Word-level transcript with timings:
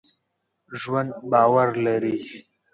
ژوندي 0.81 1.15
باور 1.31 1.69
لري 1.85 2.15